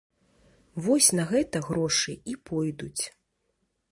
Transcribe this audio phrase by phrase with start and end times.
[0.85, 3.03] Вось на гэта грошы і пойдуць.